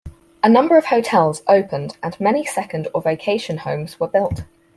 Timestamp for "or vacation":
2.91-3.59